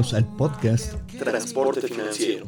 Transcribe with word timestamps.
Bienvenidos 0.00 0.14
al 0.14 0.24
podcast 0.36 0.94
Transporte 1.18 1.82
Financiero, 1.82 2.46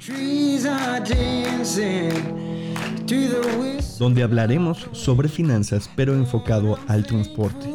donde 3.98 4.22
hablaremos 4.22 4.88
sobre 4.92 5.28
finanzas 5.28 5.90
pero 5.94 6.14
enfocado 6.14 6.78
al 6.88 7.04
transporte. 7.04 7.68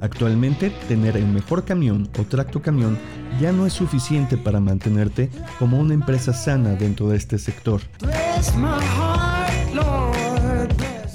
Actualmente, 0.00 0.70
tener 0.88 1.18
el 1.18 1.26
mejor 1.26 1.66
camión 1.66 2.08
o 2.18 2.22
tracto 2.22 2.62
camión 2.62 2.98
ya 3.38 3.52
no 3.52 3.66
es 3.66 3.74
suficiente 3.74 4.38
para 4.38 4.58
mantenerte 4.58 5.28
como 5.58 5.78
una 5.78 5.92
empresa 5.92 6.32
sana 6.32 6.70
dentro 6.70 7.10
de 7.10 7.18
este 7.18 7.36
sector. 7.38 7.82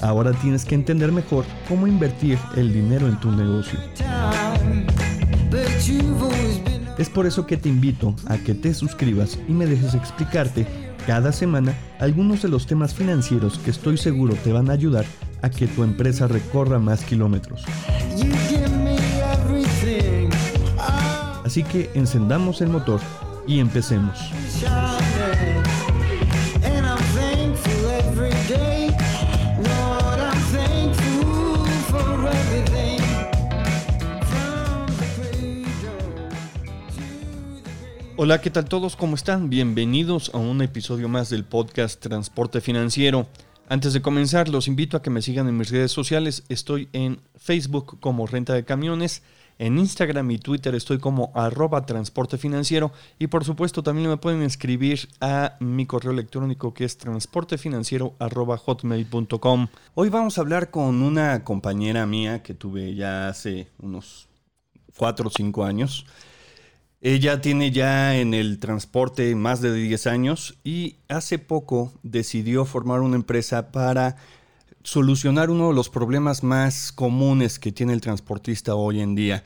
Ahora 0.03 0.33
tienes 0.33 0.65
que 0.65 0.75
entender 0.75 1.11
mejor 1.11 1.45
cómo 1.67 1.87
invertir 1.87 2.37
el 2.55 2.71
dinero 2.71 3.07
en 3.07 3.19
tu 3.19 3.31
negocio. 3.31 3.79
Es 6.97 7.09
por 7.09 7.25
eso 7.25 7.45
que 7.45 7.57
te 7.57 7.69
invito 7.69 8.15
a 8.27 8.37
que 8.37 8.53
te 8.53 8.73
suscribas 8.73 9.37
y 9.47 9.51
me 9.51 9.65
dejes 9.65 9.95
explicarte 9.95 10.65
cada 11.05 11.31
semana 11.31 11.73
algunos 11.99 12.41
de 12.41 12.49
los 12.49 12.65
temas 12.65 12.93
financieros 12.93 13.59
que 13.59 13.71
estoy 13.71 13.97
seguro 13.97 14.35
te 14.35 14.53
van 14.53 14.69
a 14.69 14.73
ayudar 14.73 15.05
a 15.41 15.49
que 15.49 15.67
tu 15.67 15.83
empresa 15.83 16.27
recorra 16.27 16.79
más 16.79 17.03
kilómetros. 17.03 17.65
Así 21.43 21.63
que 21.63 21.89
encendamos 21.93 22.61
el 22.61 22.69
motor 22.69 23.01
y 23.45 23.59
empecemos. 23.59 24.17
Hola, 38.23 38.39
¿qué 38.39 38.49
tal 38.49 38.63
todos? 38.63 38.95
¿Cómo 38.95 39.15
están? 39.15 39.49
Bienvenidos 39.49 40.31
a 40.33 40.37
un 40.37 40.61
episodio 40.61 41.09
más 41.09 41.29
del 41.29 41.43
podcast 41.43 41.99
Transporte 41.99 42.61
Financiero. 42.61 43.27
Antes 43.67 43.91
de 43.91 44.01
comenzar, 44.01 44.47
los 44.47 44.69
invito 44.69 44.95
a 44.95 45.01
que 45.01 45.09
me 45.09 45.21
sigan 45.21 45.49
en 45.49 45.57
mis 45.57 45.69
redes 45.69 45.91
sociales. 45.91 46.45
Estoy 46.47 46.87
en 46.93 47.19
Facebook 47.35 47.99
como 47.99 48.25
Renta 48.25 48.53
de 48.53 48.63
Camiones, 48.63 49.23
en 49.59 49.77
Instagram 49.77 50.31
y 50.31 50.37
Twitter 50.37 50.73
estoy 50.73 50.99
como 50.99 51.33
arroba 51.35 51.85
transporte 51.85 52.37
financiero 52.37 52.93
y 53.19 53.27
por 53.27 53.43
supuesto 53.43 53.83
también 53.83 54.09
me 54.09 54.15
pueden 54.15 54.41
escribir 54.41 55.09
a 55.19 55.57
mi 55.59 55.85
correo 55.85 56.13
electrónico 56.13 56.73
que 56.73 56.85
es 56.85 56.97
transportefinanciero. 56.97 58.15
Hoy 59.95 60.09
vamos 60.09 60.37
a 60.37 60.41
hablar 60.41 60.71
con 60.71 61.03
una 61.03 61.43
compañera 61.43 62.05
mía 62.05 62.41
que 62.41 62.53
tuve 62.53 62.95
ya 62.95 63.27
hace 63.27 63.67
unos 63.79 64.29
4 64.95 65.27
o 65.27 65.29
5 65.29 65.65
años. 65.65 66.05
Ella 67.05 67.41
tiene 67.41 67.71
ya 67.71 68.15
en 68.15 68.33
el 68.33 68.59
transporte 68.59 69.35
más 69.35 69.59
de 69.59 69.73
10 69.73 70.07
años 70.07 70.57
y 70.63 70.95
hace 71.09 71.37
poco 71.37 71.91
decidió 72.01 72.63
formar 72.63 73.01
una 73.01 73.17
empresa 73.17 73.73
para 73.73 74.15
solucionar 74.83 75.49
uno 75.49 75.67
de 75.67 75.73
los 75.73 75.89
problemas 75.89 76.43
más 76.43 76.93
comunes 76.93 77.59
que 77.59 77.73
tiene 77.73 77.91
el 77.91 77.99
transportista 77.99 78.75
hoy 78.75 79.01
en 79.01 79.15
día. 79.15 79.43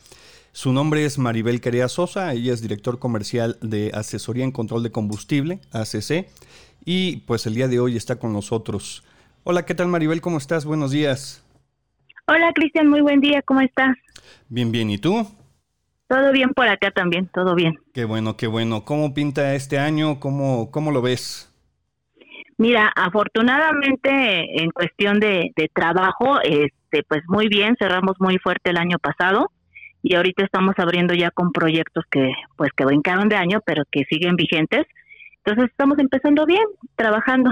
Su 0.52 0.72
nombre 0.72 1.03
es 1.03 1.17
Maribel 1.17 1.59
Carea 1.59 1.89
Sosa, 1.89 2.31
ella 2.31 2.53
es 2.53 2.61
director 2.61 2.99
comercial 2.99 3.58
de 3.61 3.89
Asesoría 3.92 4.44
en 4.44 4.52
Control 4.52 4.83
de 4.83 4.92
Combustible, 4.92 5.60
ACC, 5.71 6.27
y 6.86 7.17
pues 7.26 7.48
el 7.48 7.55
día 7.55 7.67
de 7.67 7.80
hoy 7.80 7.98
está 7.98 8.17
con 8.17 8.33
nosotros. 8.33 9.04
Hola, 9.43 9.65
¿qué 9.65 9.73
tal 9.73 9.87
Maribel? 9.87 10.21
¿Cómo 10.21 10.37
estás? 10.37 10.64
Buenos 10.64 10.92
días. 10.92 11.43
Hola 12.27 12.52
Cristian, 12.54 12.87
muy 12.87 13.02
buen 13.02 13.20
día, 13.20 13.42
¿cómo 13.42 13.61
estás? 13.61 13.98
Bien, 14.48 14.71
bien, 14.71 14.92
¿y 14.92 14.99
tú? 14.99 15.27
Todo 16.07 16.31
bien 16.31 16.51
por 16.55 16.67
acá 16.67 16.91
también, 16.91 17.27
todo 17.33 17.53
bien. 17.53 17.77
Qué 17.93 18.05
bueno, 18.05 18.37
qué 18.37 18.47
bueno. 18.47 18.85
¿Cómo 18.85 19.13
pinta 19.13 19.55
este 19.55 19.77
año? 19.77 20.19
¿Cómo, 20.19 20.71
cómo 20.71 20.91
lo 20.91 21.01
ves? 21.01 21.53
Mira, 22.57 22.91
afortunadamente 22.95 24.63
en 24.63 24.71
cuestión 24.71 25.19
de, 25.19 25.51
de 25.55 25.69
trabajo, 25.73 26.39
este, 26.41 27.03
pues 27.07 27.21
muy 27.27 27.49
bien, 27.49 27.75
cerramos 27.77 28.15
muy 28.19 28.37
fuerte 28.39 28.71
el 28.71 28.77
año 28.77 28.97
pasado 28.99 29.51
y 30.01 30.15
ahorita 30.15 30.43
estamos 30.43 30.73
abriendo 30.77 31.13
ya 31.13 31.31
con 31.31 31.51
proyectos 31.51 32.05
que, 32.09 32.31
pues 32.55 32.71
que 32.75 32.85
brincaron 32.85 33.29
de 33.29 33.35
año, 33.35 33.61
pero 33.65 33.83
que 33.91 34.05
siguen 34.05 34.35
vigentes. 34.35 34.87
Entonces 35.43 35.69
estamos 35.69 35.99
empezando 35.99 36.45
bien, 36.45 36.63
trabajando. 36.95 37.51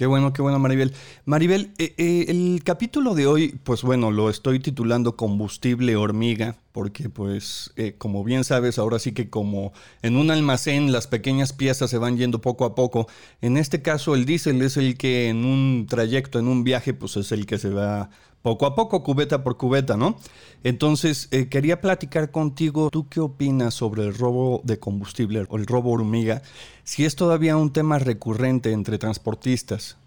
Qué 0.00 0.06
bueno, 0.06 0.32
qué 0.32 0.40
bueno, 0.40 0.58
Maribel. 0.58 0.94
Maribel, 1.26 1.74
eh, 1.76 1.94
eh, 1.98 2.24
el 2.28 2.62
capítulo 2.64 3.14
de 3.14 3.26
hoy, 3.26 3.58
pues 3.64 3.82
bueno, 3.82 4.10
lo 4.10 4.30
estoy 4.30 4.58
titulando 4.58 5.14
Combustible 5.14 5.94
Hormiga, 5.94 6.56
porque 6.72 7.10
pues, 7.10 7.70
eh, 7.76 7.96
como 7.98 8.24
bien 8.24 8.44
sabes, 8.44 8.78
ahora 8.78 8.98
sí 8.98 9.12
que 9.12 9.28
como 9.28 9.74
en 10.00 10.16
un 10.16 10.30
almacén 10.30 10.90
las 10.90 11.06
pequeñas 11.06 11.52
piezas 11.52 11.90
se 11.90 11.98
van 11.98 12.16
yendo 12.16 12.40
poco 12.40 12.64
a 12.64 12.74
poco. 12.74 13.08
En 13.42 13.58
este 13.58 13.82
caso, 13.82 14.14
el 14.14 14.24
diésel 14.24 14.62
es 14.62 14.78
el 14.78 14.96
que 14.96 15.28
en 15.28 15.44
un 15.44 15.86
trayecto, 15.86 16.38
en 16.38 16.48
un 16.48 16.64
viaje, 16.64 16.94
pues 16.94 17.18
es 17.18 17.30
el 17.30 17.44
que 17.44 17.58
se 17.58 17.68
va 17.68 18.08
poco 18.42 18.66
a 18.66 18.74
poco, 18.74 19.02
cubeta 19.02 19.42
por 19.44 19.56
cubeta, 19.56 19.96
¿no? 19.96 20.16
Entonces, 20.64 21.28
eh, 21.32 21.48
quería 21.48 21.80
platicar 21.80 22.30
contigo, 22.30 22.90
¿tú 22.90 23.08
qué 23.08 23.20
opinas 23.20 23.74
sobre 23.74 24.02
el 24.02 24.14
robo 24.14 24.60
de 24.64 24.78
combustible 24.78 25.44
o 25.48 25.56
el 25.56 25.66
robo 25.66 25.92
hormiga? 25.92 26.42
Si 26.82 27.04
es 27.04 27.16
todavía 27.16 27.56
un 27.56 27.72
tema 27.72 27.98
recurrente 27.98 28.72
entre 28.72 28.98
transportistas. 28.98 29.98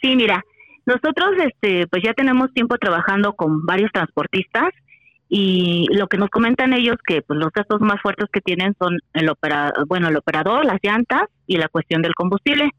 Sí, 0.00 0.16
mira, 0.16 0.42
nosotros 0.84 1.30
este, 1.44 1.86
pues 1.86 2.02
ya 2.02 2.12
tenemos 2.12 2.52
tiempo 2.52 2.76
trabajando 2.76 3.34
con 3.34 3.64
varios 3.64 3.90
transportistas 3.92 4.70
y 5.28 5.86
lo 5.94 6.08
que 6.08 6.18
nos 6.18 6.28
comentan 6.28 6.74
ellos 6.74 6.96
que 7.06 7.22
pues, 7.22 7.38
los 7.38 7.50
gastos 7.52 7.80
más 7.80 8.00
fuertes 8.02 8.28
que 8.30 8.40
tienen 8.40 8.74
son 8.78 8.98
el 9.14 9.30
opera, 9.30 9.72
bueno, 9.86 10.08
el 10.08 10.16
operador, 10.16 10.64
las 10.66 10.78
llantas 10.82 11.22
y 11.46 11.56
la 11.56 11.68
cuestión 11.68 12.02
del 12.02 12.14
combustible. 12.14 12.70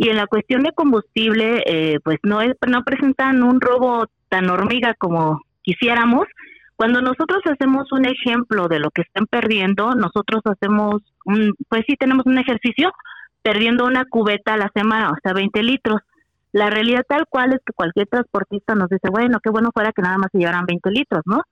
Y 0.00 0.08
en 0.08 0.16
la 0.16 0.26
cuestión 0.26 0.62
de 0.62 0.72
combustible, 0.72 1.62
eh, 1.66 2.00
pues 2.02 2.16
no 2.22 2.40
es, 2.40 2.56
no 2.66 2.82
presentan 2.84 3.42
un 3.42 3.60
robo 3.60 4.06
tan 4.30 4.48
hormiga 4.48 4.94
como 4.94 5.42
quisiéramos. 5.60 6.26
Cuando 6.74 7.02
nosotros 7.02 7.42
hacemos 7.44 7.92
un 7.92 8.06
ejemplo 8.06 8.66
de 8.66 8.78
lo 8.78 8.90
que 8.92 9.02
están 9.02 9.26
perdiendo, 9.26 9.94
nosotros 9.94 10.40
hacemos 10.46 11.02
un, 11.26 11.54
pues 11.68 11.82
sí 11.86 11.96
tenemos 11.96 12.24
un 12.24 12.38
ejercicio 12.38 12.90
perdiendo 13.42 13.84
una 13.84 14.06
cubeta 14.06 14.54
a 14.54 14.56
la 14.56 14.70
semana, 14.74 15.10
o 15.10 15.16
sea, 15.22 15.34
20 15.34 15.62
litros. 15.62 16.00
La 16.52 16.70
realidad 16.70 17.04
tal 17.06 17.26
cual 17.28 17.52
es 17.52 17.60
que 17.62 17.74
cualquier 17.74 18.06
transportista 18.06 18.74
nos 18.74 18.88
dice, 18.88 19.10
bueno, 19.10 19.38
qué 19.44 19.50
bueno 19.50 19.68
fuera 19.70 19.92
que 19.92 20.00
nada 20.00 20.16
más 20.16 20.30
se 20.32 20.38
llevaran 20.38 20.64
20 20.64 20.90
litros, 20.92 21.20
¿no? 21.26 21.42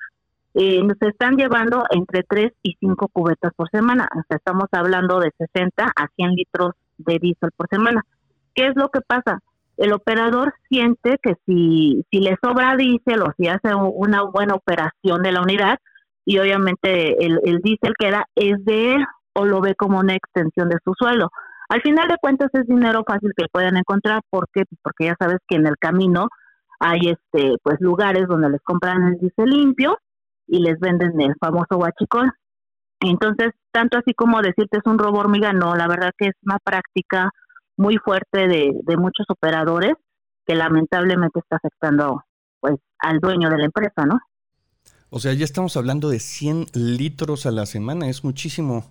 Eh, 0.55 0.83
nos 0.83 0.97
están 1.03 1.37
llevando 1.37 1.85
entre 1.91 2.23
3 2.23 2.51
y 2.63 2.79
5 2.81 3.09
cubetas 3.09 3.53
por 3.55 3.69
semana, 3.69 4.09
o 4.11 4.23
sea, 4.27 4.39
estamos 4.39 4.69
hablando 4.73 5.21
de 5.21 5.33
60 5.37 5.85
a 5.85 6.09
100 6.17 6.31
litros 6.31 6.73
de 6.97 7.19
diésel 7.19 7.51
por 7.55 7.69
semana. 7.69 8.03
¿Qué 8.59 8.67
es 8.67 8.73
lo 8.75 8.89
que 8.89 9.01
pasa? 9.03 9.39
El 9.77 9.93
operador 9.93 10.53
siente 10.69 11.21
que 11.23 11.35
si, 11.47 12.05
si 12.11 12.19
le 12.19 12.37
sobra 12.43 12.75
diésel 12.75 13.23
o 13.23 13.33
si 13.37 13.47
hace 13.47 13.73
una 13.73 14.23
buena 14.23 14.55
operación 14.55 15.23
de 15.23 15.31
la 15.31 15.43
unidad 15.43 15.79
y 16.25 16.41
obviamente 16.41 17.25
el, 17.25 17.39
el 17.45 17.61
diésel 17.61 17.95
queda 17.97 18.27
es 18.35 18.65
de 18.65 18.97
él 18.97 19.07
o 19.35 19.45
lo 19.45 19.61
ve 19.61 19.77
como 19.77 20.01
una 20.01 20.17
extensión 20.17 20.69
de 20.71 20.79
su 20.85 20.93
sueldo. 20.99 21.31
Al 21.69 21.83
final 21.83 22.09
de 22.09 22.17
cuentas 22.21 22.49
es 22.53 22.67
dinero 22.67 23.05
fácil 23.07 23.31
que 23.37 23.47
pueden 23.53 23.77
encontrar, 23.77 24.23
¿por 24.29 24.49
qué? 24.53 24.65
Pues 24.69 24.81
Porque 24.83 25.05
ya 25.05 25.15
sabes 25.21 25.39
que 25.47 25.55
en 25.55 25.69
el 25.69 25.77
camino 25.79 26.27
hay 26.81 27.11
este 27.11 27.59
pues 27.63 27.77
lugares 27.79 28.27
donde 28.27 28.51
les 28.51 28.61
compran 28.63 29.05
el 29.05 29.19
diésel 29.19 29.51
limpio 29.51 29.99
y 30.49 30.65
les 30.65 30.81
venden 30.81 31.13
el 31.21 31.37
famoso 31.39 31.77
huachicol. 31.77 32.33
Entonces, 32.99 33.53
tanto 33.71 33.99
así 33.99 34.15
como 34.15 34.43
decirte 34.43 34.79
es 34.79 34.87
un 34.87 34.99
robo 34.99 35.21
hormiga, 35.21 35.53
no, 35.53 35.77
la 35.77 35.87
verdad 35.87 36.11
que 36.19 36.27
es 36.27 36.35
una 36.43 36.59
práctica 36.59 37.31
muy 37.79 37.97
fuerte 37.97 38.47
de, 38.47 38.73
de 38.83 38.97
muchos 38.97 39.25
operadores 39.31 39.95
que 40.47 40.55
lamentablemente 40.55 41.39
está 41.39 41.57
afectando 41.57 42.23
pues 42.61 42.75
al 42.99 43.19
dueño 43.21 43.49
de 43.49 43.59
la 43.59 43.65
empresa, 43.65 44.05
¿no? 44.05 44.19
O 45.11 45.21
sea, 45.21 45.33
ya 45.33 45.45
estamos 45.45 45.77
hablando 45.77 46.11
de 46.11 46.19
100 46.19 46.67
litros 46.75 47.47
a 47.47 47.51
la 47.51 47.65
semana, 47.65 48.09
es 48.09 48.25
muchísimo. 48.25 48.85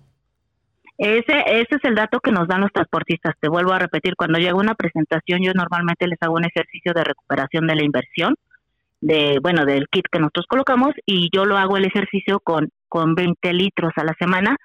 Ese, 0.98 1.44
ese 1.46 1.76
es 1.76 1.84
el 1.84 1.94
dato 1.94 2.18
que 2.18 2.32
nos 2.32 2.48
dan 2.48 2.60
los 2.60 2.72
transportistas. 2.72 3.36
Te 3.40 3.48
vuelvo 3.48 3.72
a 3.72 3.78
repetir, 3.78 4.16
cuando 4.16 4.38
llega 4.38 4.54
una 4.54 4.74
presentación, 4.74 5.40
yo 5.42 5.52
normalmente 5.54 6.08
les 6.08 6.18
hago 6.20 6.34
un 6.34 6.44
ejercicio 6.44 6.92
de 6.92 7.04
recuperación 7.04 7.68
de 7.68 7.76
la 7.76 7.84
inversión, 7.84 8.34
de 9.00 9.38
bueno, 9.40 9.64
del 9.64 9.86
kit 9.88 10.06
que 10.10 10.18
nosotros 10.18 10.46
colocamos, 10.48 10.94
y 11.06 11.28
yo 11.32 11.44
lo 11.44 11.56
hago 11.56 11.76
el 11.76 11.84
ejercicio 11.84 12.40
con, 12.40 12.70
con 12.88 13.14
20 13.14 13.52
litros 13.52 13.92
a 13.94 14.02
la 14.02 14.14
semana. 14.18 14.56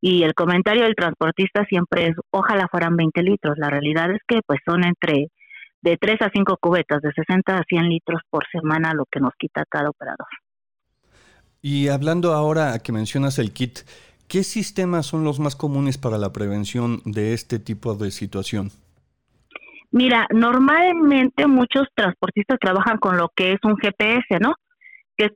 Y 0.00 0.22
el 0.22 0.34
comentario 0.34 0.84
del 0.84 0.94
transportista 0.94 1.64
siempre 1.64 2.08
es, 2.08 2.16
ojalá 2.30 2.68
fueran 2.68 2.96
20 2.96 3.22
litros. 3.22 3.58
La 3.58 3.68
realidad 3.68 4.10
es 4.12 4.20
que 4.26 4.40
pues 4.46 4.60
son 4.64 4.84
entre 4.84 5.28
de 5.82 5.96
3 5.96 6.22
a 6.22 6.30
5 6.32 6.56
cubetas, 6.60 7.02
de 7.02 7.12
60 7.12 7.56
a 7.56 7.64
100 7.68 7.88
litros 7.88 8.20
por 8.30 8.44
semana 8.50 8.94
lo 8.94 9.04
que 9.10 9.20
nos 9.20 9.32
quita 9.38 9.64
cada 9.68 9.90
operador. 9.90 10.28
Y 11.60 11.88
hablando 11.88 12.32
ahora 12.32 12.78
que 12.78 12.92
mencionas 12.92 13.38
el 13.38 13.52
kit, 13.52 13.80
¿qué 14.28 14.44
sistemas 14.44 15.06
son 15.06 15.24
los 15.24 15.40
más 15.40 15.56
comunes 15.56 15.98
para 15.98 16.18
la 16.18 16.32
prevención 16.32 17.00
de 17.04 17.34
este 17.34 17.58
tipo 17.58 17.94
de 17.94 18.10
situación? 18.12 18.70
Mira, 19.90 20.26
normalmente 20.32 21.46
muchos 21.46 21.88
transportistas 21.94 22.58
trabajan 22.60 22.98
con 22.98 23.16
lo 23.16 23.30
que 23.34 23.52
es 23.52 23.58
un 23.64 23.76
GPS, 23.76 24.38
¿no? 24.40 24.54
que 25.18 25.26
es 25.26 25.32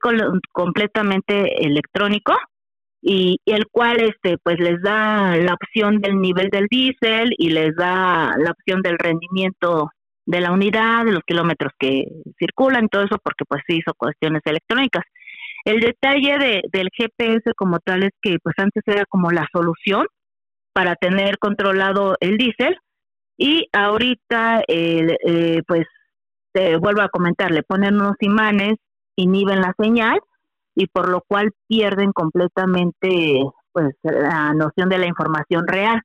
completamente 0.52 1.66
electrónico 1.66 2.32
y, 3.02 3.40
el 3.46 3.66
cual 3.66 4.00
este 4.00 4.38
pues 4.38 4.58
les 4.60 4.80
da 4.80 5.36
la 5.36 5.54
opción 5.54 6.00
del 6.00 6.20
nivel 6.20 6.48
del 6.50 6.66
diésel 6.70 7.32
y 7.36 7.50
les 7.50 7.74
da 7.74 8.34
la 8.38 8.52
opción 8.52 8.80
del 8.80 8.98
rendimiento 8.98 9.90
de 10.24 10.40
la 10.40 10.52
unidad, 10.52 11.04
de 11.04 11.12
los 11.12 11.24
kilómetros 11.26 11.72
que 11.78 12.04
circulan, 12.38 12.88
todo 12.88 13.02
eso 13.02 13.18
porque 13.22 13.44
pues 13.46 13.62
sí 13.66 13.78
hizo 13.78 13.92
cuestiones 13.94 14.40
electrónicas. 14.44 15.02
El 15.64 15.80
detalle 15.80 16.38
de, 16.38 16.62
del 16.72 16.88
GPS 16.96 17.52
como 17.56 17.80
tal 17.80 18.04
es 18.04 18.12
que 18.22 18.38
pues 18.42 18.54
antes 18.58 18.82
era 18.86 19.04
como 19.06 19.30
la 19.30 19.46
solución 19.52 20.06
para 20.72 20.94
tener 20.94 21.38
controlado 21.38 22.16
el 22.20 22.38
diésel 22.38 22.76
y 23.36 23.68
ahorita 23.72 24.62
eh, 24.68 25.60
pues 25.66 25.86
te 26.52 26.76
vuelvo 26.76 27.02
a 27.02 27.08
comentar, 27.08 27.50
le 27.50 27.62
ponen 27.62 27.96
unos 27.96 28.16
imanes, 28.20 28.74
inhiben 29.16 29.60
la 29.60 29.74
señal 29.78 30.20
y 30.74 30.86
por 30.86 31.08
lo 31.08 31.22
cual 31.26 31.50
pierden 31.68 32.12
completamente 32.12 33.40
pues 33.72 33.94
la 34.02 34.52
noción 34.54 34.88
de 34.88 34.98
la 34.98 35.06
información 35.06 35.66
real. 35.66 36.02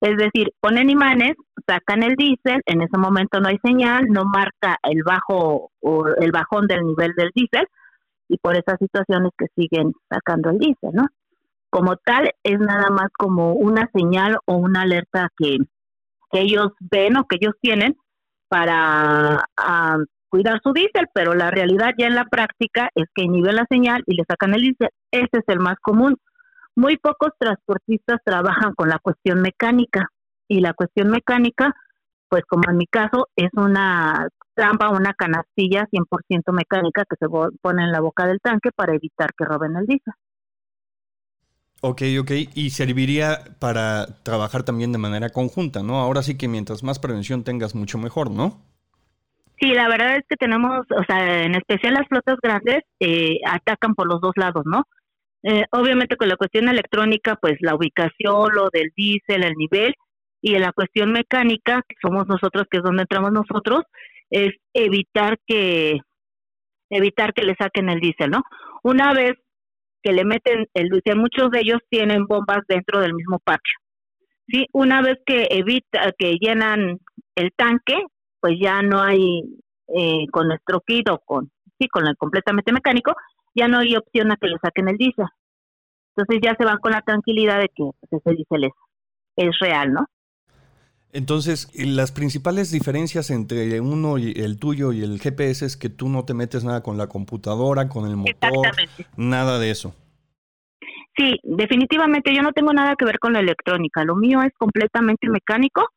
Es 0.00 0.16
decir, 0.16 0.52
ponen 0.60 0.90
imanes, 0.90 1.32
sacan 1.66 2.04
el 2.04 2.14
diésel, 2.14 2.62
en 2.66 2.82
ese 2.82 2.96
momento 2.96 3.40
no 3.40 3.48
hay 3.48 3.58
señal, 3.64 4.06
no 4.08 4.24
marca 4.24 4.78
el 4.84 5.02
bajo 5.02 5.72
o 5.80 6.06
el 6.20 6.30
bajón 6.30 6.68
del 6.68 6.84
nivel 6.84 7.14
del 7.16 7.30
diésel 7.34 7.66
y 8.28 8.38
por 8.38 8.56
esas 8.56 8.78
situaciones 8.78 9.32
que 9.36 9.46
siguen 9.56 9.92
sacando 10.08 10.50
el 10.50 10.58
diésel, 10.58 10.90
¿no? 10.92 11.06
Como 11.70 11.96
tal, 11.96 12.30
es 12.44 12.58
nada 12.60 12.90
más 12.90 13.08
como 13.18 13.54
una 13.54 13.90
señal 13.92 14.38
o 14.46 14.54
una 14.54 14.82
alerta 14.82 15.28
que, 15.36 15.58
ellos 16.32 16.72
ven 16.78 17.16
o 17.16 17.24
que 17.24 17.36
ellos 17.40 17.54
tienen 17.60 17.96
para 18.48 19.44
ah, 19.56 19.96
cuidar 20.28 20.60
su 20.62 20.72
diésel, 20.72 21.06
pero 21.12 21.34
la 21.34 21.50
realidad 21.50 21.94
ya 21.98 22.06
en 22.06 22.14
la 22.14 22.24
práctica 22.24 22.90
es 22.94 23.06
que 23.14 23.24
inhiben 23.24 23.56
la 23.56 23.66
señal 23.70 24.02
y 24.06 24.14
le 24.14 24.24
sacan 24.28 24.54
el 24.54 24.62
diésel. 24.62 24.90
Ese 25.10 25.28
es 25.32 25.44
el 25.48 25.60
más 25.60 25.76
común. 25.80 26.16
Muy 26.76 26.96
pocos 26.96 27.30
transportistas 27.38 28.18
trabajan 28.24 28.74
con 28.74 28.88
la 28.88 28.98
cuestión 28.98 29.40
mecánica 29.40 30.06
y 30.46 30.60
la 30.60 30.74
cuestión 30.74 31.10
mecánica, 31.10 31.74
pues 32.28 32.44
como 32.48 32.70
en 32.70 32.76
mi 32.76 32.86
caso, 32.86 33.28
es 33.36 33.50
una 33.54 34.28
trampa, 34.54 34.90
una 34.90 35.14
canastilla 35.14 35.86
100% 35.90 36.52
mecánica 36.52 37.04
que 37.08 37.16
se 37.18 37.28
pone 37.28 37.82
en 37.82 37.92
la 37.92 38.00
boca 38.00 38.26
del 38.26 38.40
tanque 38.40 38.70
para 38.74 38.94
evitar 38.94 39.30
que 39.36 39.44
roben 39.44 39.76
el 39.76 39.86
diésel. 39.86 40.14
Ok, 41.80 42.02
ok, 42.20 42.30
y 42.54 42.70
serviría 42.70 43.44
para 43.60 44.20
trabajar 44.24 44.64
también 44.64 44.90
de 44.90 44.98
manera 44.98 45.30
conjunta, 45.30 45.84
¿no? 45.84 46.00
Ahora 46.00 46.24
sí 46.24 46.36
que 46.36 46.48
mientras 46.48 46.82
más 46.82 46.98
prevención 46.98 47.44
tengas, 47.44 47.76
mucho 47.76 47.98
mejor, 47.98 48.32
¿no? 48.32 48.60
Sí, 49.60 49.72
la 49.72 49.88
verdad 49.88 50.16
es 50.16 50.24
que 50.28 50.36
tenemos, 50.36 50.86
o 50.90 51.04
sea, 51.04 51.42
en 51.42 51.54
especial 51.56 51.94
las 51.94 52.06
flotas 52.06 52.36
grandes 52.40 52.84
eh, 53.00 53.38
atacan 53.44 53.94
por 53.94 54.06
los 54.06 54.20
dos 54.20 54.32
lados, 54.36 54.62
¿no? 54.66 54.84
Eh, 55.42 55.64
obviamente 55.72 56.16
con 56.16 56.28
la 56.28 56.36
cuestión 56.36 56.68
electrónica, 56.68 57.36
pues 57.40 57.56
la 57.60 57.74
ubicación, 57.74 58.50
lo 58.54 58.68
del 58.72 58.90
diésel, 58.96 59.44
el 59.44 59.54
nivel, 59.54 59.94
y 60.40 60.54
en 60.54 60.62
la 60.62 60.72
cuestión 60.72 61.12
mecánica, 61.12 61.82
que 61.88 61.96
somos 62.00 62.26
nosotros, 62.28 62.66
que 62.70 62.78
es 62.78 62.84
donde 62.84 63.02
entramos 63.02 63.32
nosotros, 63.32 63.82
es 64.30 64.54
evitar 64.74 65.38
que 65.46 65.98
evitar 66.90 67.34
que 67.34 67.44
le 67.44 67.54
saquen 67.56 67.88
el 67.88 68.00
diésel, 68.00 68.30
¿no? 68.30 68.42
Una 68.82 69.12
vez 69.12 69.32
que 70.02 70.12
le 70.12 70.24
meten 70.24 70.66
el 70.74 70.88
diésel, 70.88 71.16
muchos 71.16 71.50
de 71.50 71.60
ellos 71.60 71.80
tienen 71.90 72.26
bombas 72.26 72.60
dentro 72.68 73.00
del 73.00 73.14
mismo 73.14 73.40
parche. 73.40 73.74
Sí, 74.46 74.66
una 74.72 75.02
vez 75.02 75.18
que 75.26 75.48
evita 75.50 76.12
que 76.16 76.36
llenan 76.40 76.98
el 77.34 77.52
tanque, 77.56 77.96
pues 78.40 78.54
ya 78.60 78.82
no 78.82 79.00
hay 79.00 79.42
eh, 79.88 80.26
con 80.30 80.48
nuestro 80.48 80.80
kit 80.80 81.08
o 81.10 81.18
con 81.18 81.50
sí, 81.78 81.88
con 81.88 82.06
el 82.06 82.16
completamente 82.16 82.72
mecánico, 82.72 83.14
ya 83.54 83.68
no 83.68 83.78
hay 83.78 83.96
opción 83.96 84.32
a 84.32 84.36
que 84.36 84.48
le 84.48 84.58
saquen 84.62 84.88
el 84.88 84.96
diésel. 84.96 85.26
Entonces 86.16 86.40
ya 86.42 86.54
se 86.56 86.64
van 86.64 86.78
con 86.78 86.92
la 86.92 87.02
tranquilidad 87.02 87.60
de 87.60 87.68
que 87.68 87.90
pues, 88.00 88.22
ese 88.24 88.34
diésel 88.34 88.64
es, 88.64 88.72
es 89.36 89.58
real, 89.60 89.92
¿no? 89.92 90.06
Entonces, 91.10 91.70
las 91.74 92.12
principales 92.12 92.70
diferencias 92.70 93.30
entre 93.30 93.80
uno 93.80 94.18
y 94.18 94.32
el 94.32 94.58
tuyo 94.58 94.92
y 94.92 95.02
el 95.02 95.18
GPS 95.18 95.64
es 95.64 95.76
que 95.78 95.88
tú 95.88 96.10
no 96.10 96.26
te 96.26 96.34
metes 96.34 96.64
nada 96.64 96.82
con 96.82 96.98
la 96.98 97.06
computadora, 97.06 97.88
con 97.88 98.06
el 98.06 98.16
motor, 98.16 98.66
nada 99.16 99.58
de 99.58 99.70
eso. 99.70 99.94
Sí, 101.16 101.40
definitivamente 101.42 102.34
yo 102.34 102.42
no 102.42 102.52
tengo 102.52 102.72
nada 102.72 102.94
que 102.96 103.06
ver 103.06 103.18
con 103.18 103.32
la 103.32 103.40
electrónica. 103.40 104.04
Lo 104.04 104.16
mío 104.16 104.42
es 104.42 104.52
completamente 104.58 105.28
mecánico. 105.28 105.88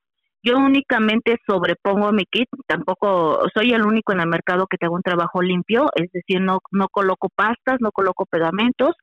Yo 0.44 0.58
únicamente 0.58 1.38
sobrepongo 1.46 2.12
mi 2.12 2.26
kit, 2.26 2.50
tampoco 2.66 3.44
soy 3.54 3.74
el 3.74 3.86
único 3.86 4.12
en 4.12 4.22
el 4.22 4.28
mercado 4.28 4.66
que 4.68 4.78
tengo 4.78 4.96
un 4.96 5.04
trabajo 5.04 5.42
limpio, 5.42 5.90
es 5.96 6.12
decir, 6.12 6.42
no, 6.42 6.60
no 6.72 6.88
coloco 6.90 7.30
pastas, 7.30 7.78
no 7.80 7.92
coloco 7.92 8.26
pegamentos, 8.26 8.96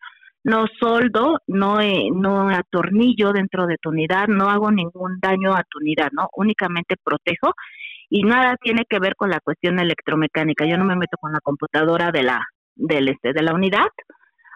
no 0.43 0.67
soldo, 0.81 1.39
no, 1.47 1.81
eh, 1.81 2.09
no 2.13 2.49
atornillo 2.49 3.33
dentro 3.33 3.67
de 3.67 3.77
tu 3.81 3.91
unidad, 3.91 4.27
no 4.29 4.49
hago 4.49 4.71
ningún 4.73 5.19
daño 5.21 5.55
a 5.55 5.63
tu 5.69 5.79
unidad, 5.79 6.09
¿no? 6.13 6.29
Únicamente 6.37 6.97
protejo 7.03 7.53
y 8.11 8.23
nada 8.23 8.57
tiene 8.61 8.85
que 8.89 8.99
ver 8.99 9.15
con 9.17 9.31
la 9.31 9.41
cuestión 9.41 9.79
electromecánica. 9.79 10.67
Yo 10.67 10.77
no 10.79 10.85
me 10.85 10.97
meto 10.97 11.17
con 11.21 11.33
la 11.33 11.41
computadora 11.41 12.11
de 12.11 12.23
la, 12.23 12.41
del 12.75 13.09
este, 13.09 13.33
de 13.33 13.43
la 13.43 13.55
unidad. 13.55 13.87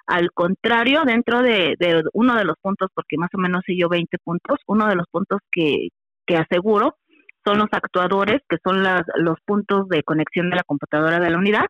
Al 0.06 0.30
contrario, 0.32 1.02
dentro 1.04 1.42
de, 1.42 1.76
de 1.78 2.02
uno 2.12 2.34
de 2.36 2.44
los 2.44 2.56
puntos, 2.60 2.90
porque 2.94 3.16
más 3.18 3.30
o 3.34 3.38
menos 3.38 3.62
si 3.66 3.78
yo 3.78 3.88
20 3.88 4.18
puntos, 4.24 4.58
uno 4.66 4.88
de 4.88 4.96
los 4.96 5.06
puntos 5.10 5.38
que, 5.52 5.88
que 6.26 6.36
aseguro 6.36 6.96
son 7.44 7.58
los 7.58 7.68
actuadores, 7.72 8.40
que 8.48 8.58
son 8.64 8.82
las, 8.82 9.02
los 9.16 9.38
puntos 9.44 9.88
de 9.88 10.02
conexión 10.02 10.50
de 10.50 10.56
la 10.56 10.62
computadora 10.62 11.18
de 11.18 11.30
la 11.30 11.38
unidad, 11.38 11.66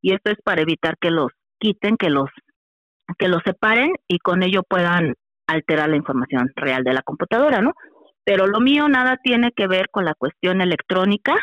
y 0.00 0.14
esto 0.14 0.30
es 0.30 0.38
para 0.44 0.62
evitar 0.62 0.96
que 1.00 1.10
los 1.10 1.32
quiten, 1.58 1.96
que 1.96 2.10
los 2.10 2.30
que 3.18 3.28
los 3.28 3.40
separen 3.44 3.92
y 4.08 4.18
con 4.18 4.42
ello 4.42 4.62
puedan 4.68 5.14
alterar 5.46 5.88
la 5.88 5.96
información 5.96 6.50
real 6.56 6.82
de 6.82 6.92
la 6.92 7.02
computadora, 7.02 7.60
¿no? 7.60 7.72
Pero 8.24 8.48
lo 8.48 8.60
mío 8.60 8.88
nada 8.88 9.16
tiene 9.22 9.52
que 9.52 9.68
ver 9.68 9.88
con 9.90 10.04
la 10.04 10.14
cuestión 10.14 10.60
electrónica. 10.60 11.36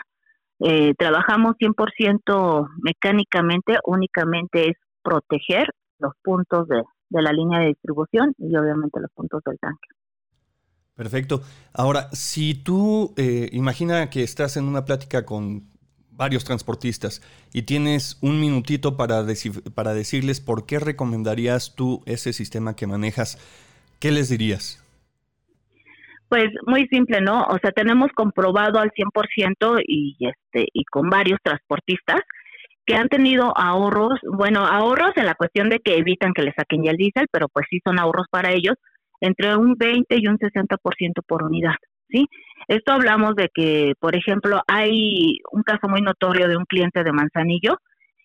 Eh, 0.60 0.94
trabajamos 0.98 1.56
100% 1.57 2.68
mecánicamente, 2.81 3.77
únicamente 3.86 4.69
es 4.69 4.77
proteger 5.01 5.70
los 6.00 6.13
puntos 6.22 6.67
de, 6.67 6.84
de 7.10 7.22
la 7.22 7.32
línea 7.32 7.60
de 7.60 7.67
distribución 7.67 8.34
y 8.38 8.55
obviamente 8.58 9.00
los 9.00 9.12
puntos 9.13 9.41
del 9.46 9.58
tanque. 9.60 9.88
Perfecto. 10.95 11.41
Ahora, 11.73 12.09
si 12.12 12.53
tú 12.53 13.13
eh, 13.17 13.50
imagina 13.51 14.09
que 14.09 14.21
estás 14.21 14.57
en 14.57 14.65
una 14.65 14.85
plática 14.85 15.25
con 15.25 15.63
varios 16.12 16.43
transportistas 16.43 17.21
y 17.51 17.63
tienes 17.63 18.19
un 18.21 18.39
minutito 18.39 18.95
para, 18.95 19.23
decirles 19.23 20.39
por 20.39 20.65
qué 20.67 20.79
recomendarías 20.79 21.75
tú 21.75 22.03
ese 22.05 22.31
sistema 22.31 22.75
que 22.75 22.85
manejas, 22.85 23.39
¿qué 24.00 24.12
les 24.12 24.29
dirías? 24.29 24.79
Pues 26.29 26.50
muy 26.67 26.88
simple, 26.88 27.21
¿no? 27.21 27.43
O 27.43 27.57
sea, 27.59 27.71
tenemos 27.71 28.12
comprobado 28.12 28.79
al 28.79 28.91
100% 28.91 29.81
y, 29.88 30.15
este, 30.19 30.67
y 30.73 30.83
con 30.85 31.09
varios 31.09 31.39
transportistas 31.43 32.21
que 32.85 32.95
han 32.95 33.07
tenido 33.07 33.57
ahorros, 33.57 34.19
bueno, 34.23 34.65
ahorros 34.65 35.12
en 35.15 35.25
la 35.25 35.35
cuestión 35.35 35.69
de 35.69 35.79
que 35.79 35.95
evitan 35.95 36.33
que 36.33 36.41
le 36.41 36.53
saquen 36.53 36.83
ya 36.83 36.91
el 36.91 36.97
diésel, 36.97 37.27
pero 37.31 37.47
pues 37.47 37.65
sí 37.69 37.79
son 37.83 38.00
ahorros 38.00 38.27
para 38.29 38.51
ellos, 38.51 38.75
entre 39.22 39.55
un 39.55 39.75
20 39.75 40.15
y 40.17 40.27
un 40.27 40.38
60% 40.38 41.22
por 41.25 41.43
unidad, 41.43 41.75
¿sí? 42.10 42.27
Esto 42.67 42.93
hablamos 42.93 43.36
de 43.36 43.50
que, 43.53 43.93
por 44.00 44.15
ejemplo, 44.15 44.62
hay 44.67 45.39
un 45.51 45.63
caso 45.63 45.88
muy 45.88 46.01
notorio 46.01 46.48
de 46.48 46.58
un 46.58 46.65
cliente 46.65 47.03
de 47.03 47.12
Manzanillo. 47.12 47.77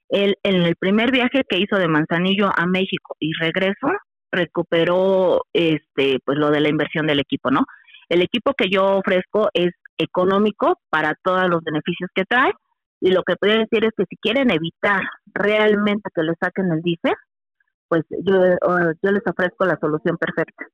Él, 0.09 0.37
en 0.43 0.63
el 0.63 0.77
primer 0.77 1.11
viaje 1.11 1.43
que 1.49 1.59
hizo 1.59 1.77
de 1.77 1.89
Manzanillo 1.89 2.51
a 2.57 2.67
México 2.67 3.17
y 3.19 3.33
regreso, 3.33 3.89
recuperó 4.31 5.43
este, 5.53 6.19
pues 6.25 6.39
lo 6.39 6.51
de 6.51 6.61
la 6.61 6.69
inversión 6.69 7.07
del 7.07 7.21
equipo, 7.21 7.51
¿no? 7.51 7.65
El 8.09 8.23
equipo 8.23 8.55
que 8.55 8.69
yo 8.71 8.99
ofrezco 8.99 9.49
es 9.53 9.71
económico 9.99 10.79
para 10.91 11.15
todos 11.23 11.49
los 11.49 11.63
beneficios 11.63 12.11
que 12.15 12.25
trae 12.25 12.53
y 13.01 13.11
lo 13.11 13.23
que 13.23 13.37
puedo 13.37 13.59
decir 13.59 13.85
es 13.85 13.91
que 13.97 14.05
si 14.09 14.17
quieren 14.17 14.51
evitar 14.51 15.03
realmente 15.35 16.11
que 16.15 16.23
le 16.23 16.35
saquen 16.41 16.73
el 16.73 16.81
diésel, 16.83 17.15
pues 17.89 18.05
yo, 18.11 18.33
yo 19.03 19.11
les 19.11 19.27
ofrezco 19.27 19.65
la 19.65 19.79
solución 19.81 20.17
perfecta. 20.17 20.67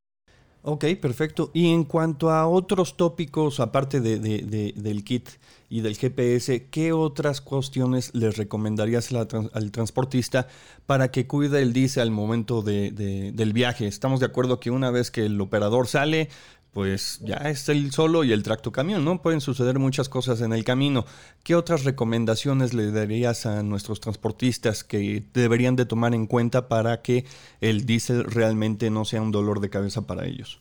Ok, 0.66 0.86
perfecto. 0.98 1.50
Y 1.52 1.74
en 1.74 1.84
cuanto 1.84 2.30
a 2.30 2.48
otros 2.48 2.96
tópicos, 2.96 3.60
aparte 3.60 4.00
de, 4.00 4.18
del 4.18 5.04
kit 5.04 5.28
y 5.68 5.82
del 5.82 5.94
GPS, 5.94 6.70
¿qué 6.70 6.94
otras 6.94 7.42
cuestiones 7.42 8.14
les 8.14 8.38
recomendarías 8.38 9.12
al 9.12 9.70
transportista 9.72 10.48
para 10.86 11.10
que 11.10 11.26
cuide 11.26 11.60
el 11.60 11.74
diésel 11.74 12.04
al 12.04 12.10
momento 12.12 12.62
del 12.62 13.52
viaje? 13.52 13.86
Estamos 13.86 14.20
de 14.20 14.26
acuerdo 14.26 14.58
que 14.58 14.70
una 14.70 14.90
vez 14.90 15.10
que 15.10 15.26
el 15.26 15.38
operador 15.38 15.86
sale, 15.86 16.30
pues 16.74 17.20
ya 17.24 17.36
es 17.48 17.68
el 17.68 17.92
solo 17.92 18.24
y 18.24 18.32
el 18.32 18.42
tracto 18.42 18.72
camión, 18.72 19.04
¿no? 19.04 19.22
Pueden 19.22 19.40
suceder 19.40 19.78
muchas 19.78 20.08
cosas 20.08 20.42
en 20.42 20.52
el 20.52 20.64
camino. 20.64 21.04
¿Qué 21.44 21.54
otras 21.54 21.84
recomendaciones 21.84 22.74
le 22.74 22.90
darías 22.90 23.46
a 23.46 23.62
nuestros 23.62 24.00
transportistas 24.00 24.82
que 24.82 25.22
deberían 25.32 25.76
de 25.76 25.86
tomar 25.86 26.14
en 26.14 26.26
cuenta 26.26 26.68
para 26.68 27.00
que 27.00 27.24
el 27.60 27.86
diésel 27.86 28.24
realmente 28.24 28.90
no 28.90 29.04
sea 29.04 29.22
un 29.22 29.30
dolor 29.30 29.60
de 29.60 29.70
cabeza 29.70 30.06
para 30.06 30.26
ellos? 30.26 30.60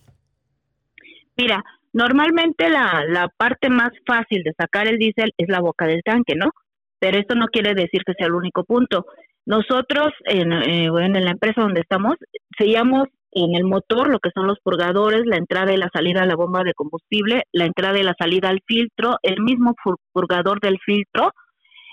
Mira, 1.36 1.64
normalmente 1.94 2.70
la, 2.70 3.04
la 3.10 3.28
parte 3.36 3.70
más 3.70 3.92
fácil 4.06 4.44
de 4.44 4.54
sacar 4.56 4.88
el 4.88 5.00
diésel 5.00 5.34
es 5.36 5.50
la 5.50 5.62
boca 5.62 5.88
del 5.88 6.04
tanque, 6.06 6.36
¿no? 6.36 6.52
Pero 7.00 7.20
esto 7.20 7.34
no 7.34 7.48
quiere 7.48 7.74
decir 7.74 8.04
que 8.06 8.14
sea 8.14 8.28
el 8.28 8.36
único 8.36 8.64
punto. 8.64 9.08
Nosotros, 9.48 10.14
en, 10.26 10.54
eh, 10.54 10.90
bueno, 10.92 11.18
en 11.18 11.26
la 11.26 11.32
empresa 11.32 11.62
donde 11.62 11.82
estamos, 11.82 12.16
sellamos 12.58 13.10
en 13.36 13.56
el 13.56 13.64
motor 13.64 14.10
lo 14.10 14.20
que 14.20 14.30
son 14.34 14.48
los 14.48 14.60
purgadores, 14.64 15.26
la 15.26 15.38
entrada 15.38 15.74
y 15.74 15.78
la 15.78 15.90
salida 15.94 16.24
a 16.24 16.26
la 16.26 16.36
bomba 16.36 16.64
de 16.64 16.74
combustible, 16.74 17.44
la 17.52 17.66
entrada 17.66 18.00
y 18.00 18.04
la 18.04 18.16
salida 18.18 18.50
al 18.50 18.62
filtro, 18.66 19.18
el 19.24 19.42
mismo 19.42 19.76
purgador 20.12 20.60
del 20.60 20.78
filtro 20.80 21.32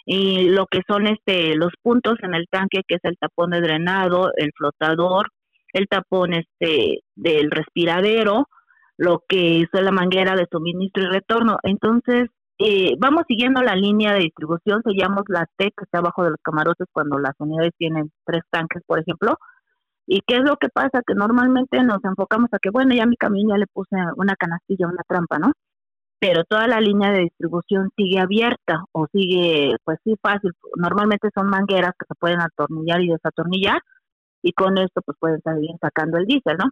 y 0.07 0.49
lo 0.51 0.67
que 0.67 0.81
son 0.87 1.07
este 1.07 1.55
los 1.57 1.73
puntos 1.83 2.15
en 2.23 2.35
el 2.35 2.47
tanque 2.51 2.83
que 2.87 2.97
es 2.97 3.01
el 3.05 3.17
tapón 3.19 3.51
de 3.51 3.61
drenado, 3.61 4.31
el 4.37 4.51
flotador, 4.57 5.29
el 5.73 5.87
tapón 5.89 6.35
este 6.35 7.01
del 7.15 7.51
respiradero, 7.51 8.47
lo 8.97 9.23
que 9.29 9.63
es 9.63 9.69
la 9.73 9.93
manguera 9.93 10.35
de 10.37 10.47
suministro 10.51 11.05
y 11.05 11.07
retorno. 11.07 11.59
Entonces, 11.63 12.29
eh, 12.59 12.95
vamos 12.99 13.23
siguiendo 13.27 13.63
la 13.63 13.75
línea 13.75 14.13
de 14.13 14.21
distribución, 14.21 14.83
sellamos 14.85 15.23
la 15.29 15.47
T 15.57 15.73
que 15.77 15.85
está 15.85 15.99
abajo 15.99 16.25
de 16.25 16.31
los 16.31 16.41
camarotes 16.43 16.87
cuando 16.93 17.19
las 17.19 17.33
unidades 17.39 17.73
tienen 17.79 18.11
tres 18.27 18.43
tanques, 18.51 18.83
por 18.87 19.01
ejemplo. 19.01 19.37
¿Y 20.13 20.23
qué 20.27 20.39
es 20.39 20.43
lo 20.43 20.57
que 20.57 20.69
pasa? 20.69 21.03
Que 21.07 21.15
normalmente 21.15 21.81
nos 21.85 22.03
enfocamos 22.03 22.49
a 22.53 22.59
que, 22.59 22.71
bueno, 22.71 22.93
ya 22.97 23.07
mi 23.07 23.17
camión 23.17 23.51
ya 23.51 23.57
le 23.57 23.69
puse 23.69 23.95
una 24.17 24.35
canastilla, 24.35 24.89
una 24.89 25.05
trampa, 25.07 25.39
¿no? 25.39 25.53
Pero 26.19 26.43
toda 26.45 26.67
la 26.67 26.81
línea 26.81 27.13
de 27.13 27.21
distribución 27.21 27.91
sigue 27.97 28.19
abierta 28.19 28.83
o 28.91 29.07
sigue, 29.13 29.77
pues 29.85 29.99
sí, 30.03 30.17
fácil. 30.21 30.51
Normalmente 30.77 31.29
son 31.33 31.47
mangueras 31.47 31.93
que 31.97 32.07
se 32.09 32.17
pueden 32.19 32.41
atornillar 32.41 33.01
y 33.03 33.11
desatornillar 33.11 33.81
y 34.43 34.53
con 34.53 34.79
esto 34.79 35.01
pues 35.03 35.17
pueden 35.21 35.41
salir 35.43 35.71
sacando 35.81 36.19
el 36.19 36.27
diésel, 36.27 36.57
¿no? 36.59 36.71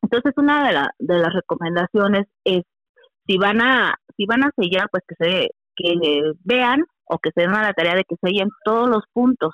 Entonces 0.00 0.32
una 0.38 0.66
de, 0.66 0.88
de 0.98 1.18
las 1.18 1.34
recomendaciones 1.34 2.26
es 2.44 2.62
si 3.26 3.36
van 3.36 3.60
a 3.60 3.96
si 4.16 4.24
van 4.24 4.44
a 4.44 4.50
sellar 4.56 4.88
pues 4.90 5.04
que 5.06 5.14
se 5.18 5.50
que 5.76 5.94
vean 6.44 6.84
o 7.04 7.18
que 7.18 7.32
se 7.34 7.42
den 7.42 7.54
a 7.54 7.62
la 7.62 7.74
tarea 7.74 7.96
de 7.96 8.04
que 8.04 8.16
sellen 8.22 8.48
todos 8.64 8.88
los 8.88 9.04
puntos 9.12 9.52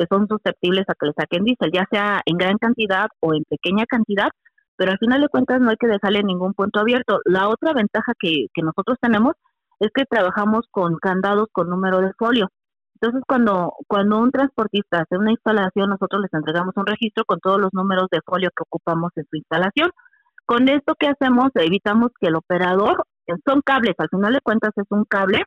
que 0.00 0.06
son 0.08 0.26
susceptibles 0.26 0.86
a 0.88 0.94
que 0.94 1.06
le 1.06 1.12
saquen 1.12 1.44
diésel, 1.44 1.70
ya 1.72 1.84
sea 1.90 2.22
en 2.24 2.38
gran 2.38 2.56
cantidad 2.56 3.08
o 3.20 3.34
en 3.34 3.44
pequeña 3.44 3.84
cantidad, 3.84 4.30
pero 4.76 4.92
al 4.92 4.98
final 4.98 5.20
de 5.20 5.28
cuentas 5.28 5.60
no 5.60 5.68
hay 5.68 5.76
que 5.76 5.88
dejarle 5.88 6.22
ningún 6.22 6.54
punto 6.54 6.80
abierto. 6.80 7.20
La 7.26 7.48
otra 7.48 7.74
ventaja 7.74 8.14
que, 8.18 8.46
que 8.54 8.62
nosotros 8.62 8.96
tenemos 8.98 9.34
es 9.78 9.90
que 9.94 10.06
trabajamos 10.06 10.62
con 10.70 10.96
candados 10.96 11.48
con 11.52 11.68
número 11.68 12.00
de 12.00 12.12
folio. 12.18 12.48
Entonces, 12.94 13.22
cuando, 13.28 13.74
cuando 13.86 14.18
un 14.18 14.30
transportista 14.30 15.00
hace 15.00 15.18
una 15.18 15.32
instalación, 15.32 15.90
nosotros 15.90 16.22
les 16.22 16.32
entregamos 16.32 16.72
un 16.76 16.86
registro 16.86 17.24
con 17.26 17.38
todos 17.40 17.60
los 17.60 17.70
números 17.74 18.06
de 18.10 18.20
folio 18.24 18.48
que 18.56 18.62
ocupamos 18.62 19.10
en 19.16 19.24
su 19.30 19.36
instalación. 19.36 19.90
Con 20.46 20.66
esto 20.70 20.94
que 20.98 21.08
hacemos, 21.08 21.50
evitamos 21.56 22.10
que 22.18 22.28
el 22.28 22.36
operador, 22.36 23.04
son 23.46 23.60
cables, 23.60 23.94
al 23.98 24.08
final 24.08 24.32
de 24.32 24.40
cuentas 24.40 24.72
es 24.76 24.86
un 24.88 25.04
cable 25.04 25.44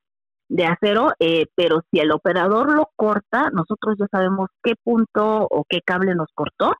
de 0.53 0.65
acero, 0.65 1.13
eh, 1.19 1.47
pero 1.55 1.81
si 1.89 1.99
el 1.99 2.11
operador 2.11 2.75
lo 2.75 2.91
corta, 2.95 3.49
nosotros 3.51 3.95
ya 3.99 4.05
sabemos 4.11 4.49
qué 4.61 4.75
punto 4.83 5.47
o 5.49 5.65
qué 5.67 5.81
cable 5.81 6.13
nos 6.13 6.27
cortó 6.35 6.73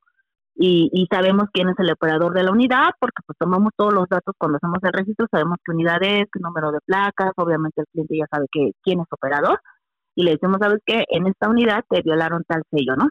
y, 0.54 0.92
y, 0.94 1.08
sabemos 1.12 1.46
quién 1.52 1.70
es 1.70 1.76
el 1.80 1.92
operador 1.92 2.36
de 2.36 2.44
la 2.44 2.52
unidad, 2.52 2.90
porque 3.00 3.24
pues 3.26 3.36
tomamos 3.40 3.72
todos 3.76 3.92
los 3.92 4.08
datos 4.08 4.36
cuando 4.38 4.58
hacemos 4.58 4.78
el 4.84 4.94
registro, 4.94 5.26
sabemos 5.32 5.58
qué 5.66 5.72
unidad 5.72 5.98
es, 6.04 6.26
qué 6.32 6.40
número 6.40 6.72
de 6.72 6.78
placas, 6.86 7.32
obviamente 7.36 7.82
el 7.82 7.88
cliente 7.92 8.18
ya 8.18 8.26
sabe 8.30 8.46
que, 8.52 8.74
quién 8.84 9.00
es 9.00 9.08
operador 9.10 9.60
y 10.14 10.22
le 10.24 10.34
decimos, 10.34 10.58
¿sabes 10.62 10.80
qué? 10.86 11.06
En 11.10 11.26
esta 11.26 11.50
unidad 11.50 11.84
te 11.90 12.04
violaron 12.04 12.44
tal 12.48 12.62
sello, 12.70 12.96
¿no? 12.96 13.10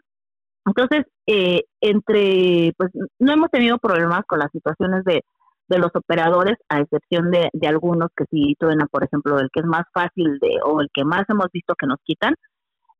Entonces, 0.65 1.03
eh, 1.27 1.63
entre, 1.81 2.71
pues 2.77 2.89
no 3.19 3.33
hemos 3.33 3.51
tenido 3.51 3.77
problemas 3.79 4.21
con 4.25 4.39
las 4.39 4.49
situaciones 4.53 5.03
de, 5.03 5.25
de 5.67 5.79
los 5.79 5.91
operadores, 5.95 6.57
a 6.69 6.79
excepción 6.79 7.31
de, 7.31 7.49
de 7.53 7.67
algunos 7.67 8.09
que 8.15 8.25
sí 8.29 8.55
truenan, 8.59 8.87
por 8.91 9.03
ejemplo, 9.03 9.39
el 9.39 9.49
que 9.51 9.61
es 9.61 9.65
más 9.65 9.83
fácil 9.93 10.37
de, 10.39 10.59
o 10.65 10.81
el 10.81 10.89
que 10.93 11.05
más 11.05 11.23
hemos 11.29 11.47
visto 11.51 11.75
que 11.75 11.87
nos 11.87 11.99
quitan, 12.03 12.35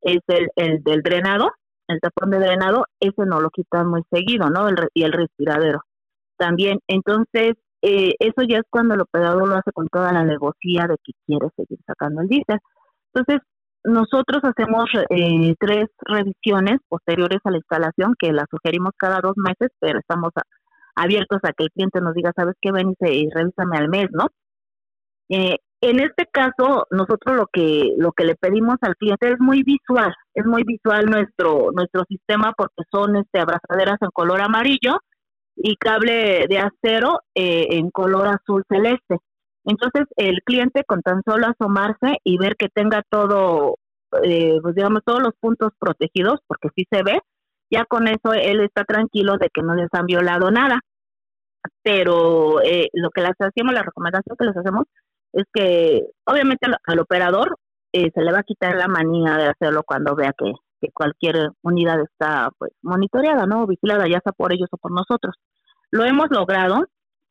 es 0.01 0.19
el, 0.27 0.49
el 0.55 0.83
del 0.83 1.01
drenado, 1.01 1.51
el 1.87 1.99
tapón 1.99 2.31
de 2.31 2.39
drenado, 2.39 2.85
ese 2.99 3.25
no 3.25 3.41
lo 3.41 3.49
quitan 3.49 3.87
muy 3.87 4.03
seguido, 4.11 4.49
¿no? 4.49 4.67
El, 4.69 4.75
y 4.93 5.03
el 5.03 5.11
respiradero 5.11 5.81
también. 6.37 6.79
Entonces, 6.87 7.53
eh, 7.81 8.13
eso 8.19 8.41
ya 8.47 8.57
es 8.57 8.63
cuando 8.69 8.95
el 8.95 9.01
operador 9.01 9.47
lo 9.47 9.55
hace 9.55 9.71
con 9.73 9.87
toda 9.87 10.11
la 10.13 10.23
negocia 10.23 10.87
de 10.87 10.97
que 11.03 11.11
quiere 11.25 11.47
seguir 11.55 11.79
sacando 11.85 12.21
el 12.21 12.27
diésel. 12.27 12.59
Entonces, 13.13 13.41
nosotros 13.83 14.41
hacemos 14.43 14.85
eh, 15.09 15.55
tres 15.59 15.87
revisiones 15.99 16.79
posteriores 16.87 17.39
a 17.43 17.51
la 17.51 17.57
instalación 17.57 18.15
que 18.17 18.31
las 18.31 18.45
sugerimos 18.49 18.91
cada 18.97 19.19
dos 19.21 19.33
meses, 19.35 19.69
pero 19.79 19.99
estamos 19.99 20.31
abiertos 20.95 21.39
a 21.43 21.53
que 21.53 21.65
el 21.65 21.71
cliente 21.71 22.01
nos 22.01 22.13
diga, 22.13 22.31
¿sabes 22.35 22.55
qué? 22.61 22.71
Ven 22.71 22.95
y, 23.01 23.29
revísame 23.29 23.77
al 23.77 23.89
mes, 23.89 24.07
¿no? 24.11 24.27
Eh, 25.29 25.57
en 25.81 25.99
este 25.99 26.25
caso, 26.31 26.87
nosotros 26.91 27.35
lo 27.35 27.47
que 27.51 27.93
lo 27.97 28.11
que 28.13 28.23
le 28.23 28.35
pedimos 28.35 28.77
al 28.81 28.95
cliente 28.95 29.29
es 29.31 29.39
muy 29.39 29.63
visual, 29.63 30.13
es 30.33 30.45
muy 30.45 30.63
visual 30.63 31.05
nuestro 31.07 31.71
nuestro 31.73 32.05
sistema 32.07 32.53
porque 32.57 32.83
son 32.91 33.17
este 33.17 33.39
abrazaderas 33.39 33.97
en 34.01 34.09
color 34.13 34.41
amarillo 34.41 34.99
y 35.55 35.75
cable 35.75 36.45
de 36.47 36.57
acero 36.59 37.19
eh, 37.35 37.67
en 37.71 37.89
color 37.91 38.27
azul 38.27 38.63
celeste. 38.69 39.17
Entonces, 39.65 40.05
el 40.17 40.41
cliente 40.45 40.83
con 40.85 41.01
tan 41.01 41.21
solo 41.25 41.47
asomarse 41.47 42.17
y 42.23 42.37
ver 42.37 42.55
que 42.55 42.69
tenga 42.69 43.01
todo, 43.09 43.77
eh, 44.23 44.59
pues 44.61 44.75
digamos, 44.75 45.01
todos 45.05 45.21
los 45.21 45.33
puntos 45.39 45.71
protegidos, 45.79 46.39
porque 46.47 46.69
sí 46.75 46.85
se 46.91 47.03
ve, 47.03 47.19
ya 47.69 47.85
con 47.85 48.07
eso 48.07 48.33
él 48.33 48.61
está 48.61 48.83
tranquilo 48.83 49.37
de 49.37 49.49
que 49.53 49.61
no 49.61 49.75
les 49.75 49.89
han 49.93 50.05
violado 50.05 50.51
nada. 50.51 50.79
Pero 51.81 52.61
eh, 52.61 52.89
lo 52.93 53.09
que 53.11 53.21
les 53.21 53.39
hacemos, 53.39 53.73
la 53.73 53.83
recomendación 53.83 54.35
que 54.37 54.45
les 54.45 54.57
hacemos 54.57 54.85
es 55.33 55.45
que 55.53 56.01
obviamente 56.25 56.67
al, 56.85 56.99
operador 56.99 57.57
eh, 57.93 58.11
se 58.13 58.21
le 58.21 58.31
va 58.31 58.39
a 58.39 58.43
quitar 58.43 58.75
la 58.75 58.87
manía 58.87 59.37
de 59.37 59.47
hacerlo 59.47 59.83
cuando 59.83 60.15
vea 60.15 60.33
que, 60.37 60.53
que 60.81 60.89
cualquier 60.93 61.51
unidad 61.61 62.01
está 62.01 62.49
pues 62.57 62.71
monitoreada, 62.81 63.45
¿no? 63.45 63.65
Vigilada, 63.65 64.07
ya 64.07 64.19
sea 64.23 64.33
por 64.33 64.53
ellos 64.53 64.69
o 64.71 64.77
por 64.77 64.91
nosotros. 64.91 65.35
Lo 65.91 66.03
hemos 66.05 66.29
logrado, 66.31 66.85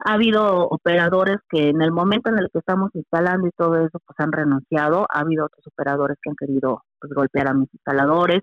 ha 0.04 0.14
habido 0.14 0.66
operadores 0.68 1.36
que 1.48 1.68
en 1.68 1.80
el 1.80 1.92
momento 1.92 2.28
en 2.30 2.38
el 2.38 2.48
que 2.52 2.58
estamos 2.58 2.90
instalando 2.94 3.46
y 3.46 3.50
todo 3.52 3.76
eso, 3.76 3.98
pues 4.04 4.18
han 4.18 4.32
renunciado. 4.32 5.06
Ha 5.08 5.20
habido 5.20 5.46
otros 5.46 5.64
operadores 5.66 6.16
que 6.20 6.30
han 6.30 6.36
querido 6.36 6.82
pues, 7.00 7.12
golpear 7.12 7.48
a 7.48 7.54
mis 7.54 7.72
instaladores. 7.72 8.40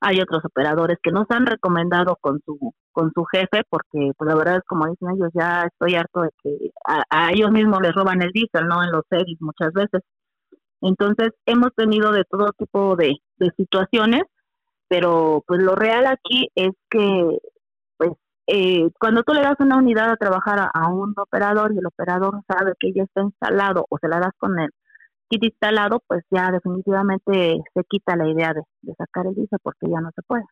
Hay 0.00 0.20
otros 0.20 0.44
operadores 0.44 0.98
que 1.02 1.12
nos 1.12 1.26
han 1.30 1.46
recomendado 1.46 2.16
con 2.20 2.40
su 2.44 2.74
con 2.92 3.12
su 3.14 3.24
jefe, 3.24 3.62
porque 3.68 4.12
pues 4.16 4.28
la 4.28 4.34
verdad 4.34 4.56
es 4.56 4.64
como 4.66 4.86
dicen 4.86 5.10
ellos, 5.10 5.30
ya 5.34 5.64
estoy 5.64 5.94
harto 5.94 6.22
de 6.22 6.30
que 6.42 6.70
a, 6.84 7.30
ellos 7.32 7.50
mismos 7.50 7.80
les 7.82 7.94
roban 7.94 8.22
el 8.22 8.32
diésel, 8.32 8.66
¿no? 8.66 8.82
En 8.82 8.90
los 8.92 9.02
series 9.08 9.38
muchas 9.40 9.72
veces. 9.72 10.02
Entonces 10.80 11.30
hemos 11.46 11.74
tenido 11.76 12.12
de 12.12 12.24
todo 12.24 12.52
tipo 12.58 12.96
de, 12.96 13.16
de 13.38 13.50
situaciones, 13.56 14.22
pero 14.88 15.44
pues 15.46 15.62
lo 15.62 15.76
real 15.76 16.06
aquí 16.06 16.48
es 16.54 16.72
que 16.90 17.38
eh, 18.52 18.90
cuando 18.98 19.22
tú 19.22 19.32
le 19.32 19.42
das 19.42 19.54
una 19.60 19.76
unidad 19.76 20.10
a 20.10 20.16
trabajar 20.16 20.70
a, 20.74 20.88
un 20.88 21.14
operador 21.16 21.72
y 21.72 21.78
el 21.78 21.86
operador 21.86 22.42
sabe 22.48 22.72
que 22.80 22.92
ya 22.92 23.04
está 23.04 23.22
instalado 23.22 23.86
o 23.88 23.98
se 23.98 24.08
la 24.08 24.18
das 24.18 24.32
con 24.38 24.58
el 24.58 24.70
kit 25.30 25.44
instalado, 25.44 26.02
pues 26.06 26.24
ya 26.30 26.50
definitivamente 26.50 27.58
se 27.72 27.84
quita 27.88 28.16
la 28.16 28.28
idea 28.28 28.52
de, 28.52 28.94
sacar 28.98 29.26
el 29.26 29.34
diésel 29.34 29.58
porque 29.62 29.86
ya 29.88 30.00
no 30.00 30.10
se 30.14 30.22
puede. 30.22 30.44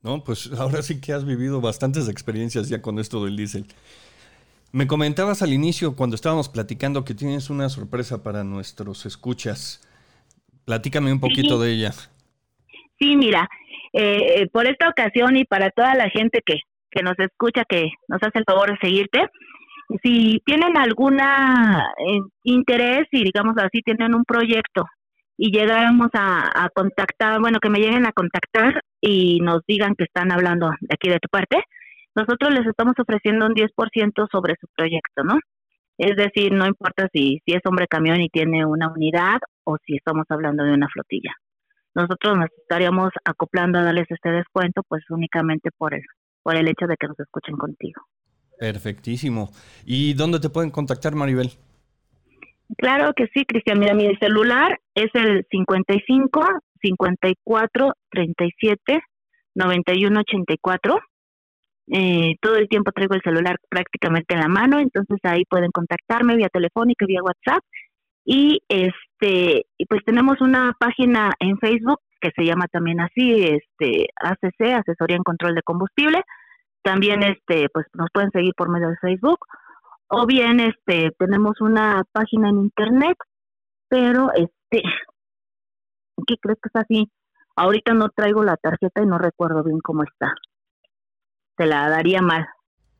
No, 0.00 0.22
pues 0.22 0.50
ahora 0.58 0.80
sí 0.82 1.00
que 1.00 1.12
has 1.12 1.26
vivido 1.26 1.60
bastantes 1.60 2.08
experiencias 2.08 2.68
ya 2.68 2.80
con 2.80 2.98
esto 2.98 3.24
del 3.24 3.36
diésel. 3.36 3.66
Me 4.70 4.86
comentabas 4.86 5.42
al 5.42 5.52
inicio 5.52 5.96
cuando 5.96 6.14
estábamos 6.14 6.48
platicando 6.48 7.04
que 7.04 7.14
tienes 7.14 7.50
una 7.50 7.68
sorpresa 7.68 8.22
para 8.22 8.44
nuestros 8.44 9.06
escuchas. 9.06 9.80
Platícame 10.64 11.10
un 11.10 11.20
poquito 11.20 11.58
de 11.58 11.72
ella. 11.72 11.92
Sí, 12.98 13.16
mira, 13.16 13.48
eh, 13.94 14.46
por 14.52 14.66
esta 14.66 14.90
ocasión 14.90 15.36
y 15.36 15.44
para 15.44 15.70
toda 15.70 15.94
la 15.94 16.10
gente 16.10 16.42
que, 16.44 16.60
que 16.90 17.02
nos 17.02 17.18
escucha, 17.18 17.64
que 17.66 17.90
nos 18.08 18.22
hace 18.22 18.38
el 18.40 18.44
favor 18.44 18.70
de 18.70 18.78
seguirte, 18.78 19.20
si 20.02 20.40
tienen 20.44 20.76
alguna 20.76 21.86
eh, 21.98 22.20
interés 22.44 23.06
y 23.10 23.24
digamos 23.24 23.56
así 23.58 23.80
tienen 23.82 24.14
un 24.14 24.24
proyecto 24.24 24.84
y 25.36 25.50
llegáramos 25.56 26.08
a, 26.14 26.64
a, 26.64 26.68
contactar, 26.70 27.40
bueno, 27.40 27.60
que 27.60 27.70
me 27.70 27.78
lleguen 27.78 28.06
a 28.06 28.12
contactar 28.12 28.82
y 29.00 29.38
nos 29.40 29.60
digan 29.66 29.94
que 29.96 30.04
están 30.04 30.32
hablando 30.32 30.70
de 30.80 30.94
aquí 30.94 31.08
de 31.08 31.20
tu 31.20 31.28
parte, 31.28 31.62
nosotros 32.14 32.52
les 32.52 32.66
estamos 32.66 32.94
ofreciendo 32.98 33.46
un 33.46 33.54
10% 33.54 34.28
sobre 34.32 34.54
su 34.60 34.66
proyecto, 34.76 35.22
¿no? 35.22 35.38
Es 35.96 36.16
decir, 36.16 36.52
no 36.52 36.66
importa 36.66 37.08
si, 37.12 37.40
si 37.46 37.54
es 37.54 37.60
hombre 37.64 37.86
camión 37.86 38.20
y 38.20 38.28
tiene 38.28 38.66
una 38.66 38.88
unidad 38.92 39.38
o 39.64 39.76
si 39.86 39.96
estamos 39.96 40.24
hablando 40.28 40.64
de 40.64 40.72
una 40.72 40.88
flotilla 40.88 41.32
nosotros 41.98 42.38
nos 42.38 42.48
estaríamos 42.56 43.10
acoplando 43.24 43.78
a 43.78 43.82
darles 43.82 44.06
este 44.08 44.30
descuento, 44.30 44.82
pues 44.88 45.02
únicamente 45.10 45.70
por 45.76 45.94
el, 45.94 46.02
por 46.42 46.54
el 46.54 46.68
hecho 46.68 46.86
de 46.86 46.96
que 46.96 47.08
nos 47.08 47.18
escuchen 47.18 47.56
contigo. 47.56 48.02
Perfectísimo. 48.58 49.50
¿Y 49.86 50.14
dónde 50.14 50.40
te 50.40 50.50
pueden 50.50 50.70
contactar, 50.70 51.14
Maribel? 51.14 51.50
Claro 52.76 53.12
que 53.14 53.28
sí, 53.32 53.44
Cristian. 53.44 53.78
Mira, 53.78 53.94
mi 53.94 54.14
celular 54.16 54.78
es 54.94 55.10
el 55.14 55.46
55 55.50 56.40
54 56.82 57.92
37 58.10 59.00
91 59.54 60.20
84. 60.20 61.00
Eh, 61.90 62.36
todo 62.42 62.56
el 62.56 62.68
tiempo 62.68 62.92
traigo 62.92 63.14
el 63.14 63.22
celular 63.22 63.56
prácticamente 63.70 64.34
en 64.34 64.40
la 64.40 64.48
mano, 64.48 64.78
entonces 64.78 65.18
ahí 65.22 65.44
pueden 65.48 65.70
contactarme 65.70 66.36
vía 66.36 66.50
telefónica, 66.52 67.06
vía 67.06 67.22
WhatsApp 67.22 67.64
y 68.26 68.60
este 68.68 69.64
pues 69.88 70.04
tenemos 70.04 70.42
una 70.42 70.74
página 70.78 71.32
en 71.40 71.56
Facebook 71.56 72.00
que 72.20 72.30
se 72.36 72.44
llama 72.44 72.66
también 72.70 73.00
así, 73.00 73.42
este 73.42 74.08
ACC, 74.16 74.76
Asesoría 74.76 75.16
en 75.16 75.22
Control 75.22 75.54
de 75.54 75.62
Combustible. 75.62 76.20
También 76.82 77.22
este 77.22 77.68
pues 77.72 77.86
nos 77.94 78.08
pueden 78.12 78.30
seguir 78.30 78.54
por 78.56 78.68
medio 78.68 78.88
de 78.88 78.96
Facebook 78.96 79.40
o 80.08 80.26
bien 80.26 80.60
este 80.60 81.10
tenemos 81.18 81.60
una 81.60 82.02
página 82.12 82.48
en 82.48 82.58
internet, 82.58 83.16
pero 83.88 84.30
este 84.34 84.82
¿qué 86.26 86.36
crees 86.40 86.58
que 86.62 86.68
es 86.72 86.76
así? 86.76 87.10
Ahorita 87.56 87.92
no 87.92 88.08
traigo 88.10 88.44
la 88.44 88.56
tarjeta 88.56 89.02
y 89.02 89.06
no 89.06 89.18
recuerdo 89.18 89.64
bien 89.64 89.80
cómo 89.80 90.04
está. 90.04 90.34
Te 91.56 91.66
la 91.66 91.88
daría 91.88 92.22
mal. 92.22 92.46